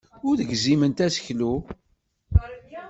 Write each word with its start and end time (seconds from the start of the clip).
Ur 0.29 0.37
gziment 0.51 0.99
aseklu. 1.05 1.53